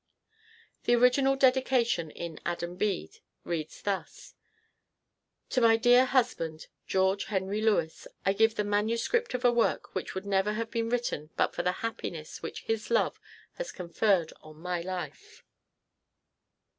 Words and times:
The 0.85 0.95
original 0.95 1.35
dedication 1.35 2.09
in 2.09 2.39
"Adam 2.43 2.75
Bede" 2.75 3.19
reads 3.43 3.83
thus: 3.83 4.33
"To 5.51 5.61
my 5.61 5.77
dear 5.77 6.05
husband, 6.05 6.65
George 6.87 7.25
Henry 7.25 7.61
Lewes, 7.61 8.07
I 8.25 8.33
give 8.33 8.55
the 8.55 8.63
manuscript 8.63 9.35
of 9.35 9.45
a 9.45 9.51
work 9.51 9.93
which 9.93 10.15
would 10.15 10.25
never 10.25 10.53
have 10.53 10.71
been 10.71 10.89
written 10.89 11.29
but 11.37 11.53
for 11.53 11.61
the 11.61 11.71
happiness 11.85 12.41
which 12.41 12.63
his 12.63 12.89
love 12.89 13.19
has 13.59 13.71
conferred 13.71 14.33
on 14.41 14.57
my 14.57 14.81
life." 14.81 15.43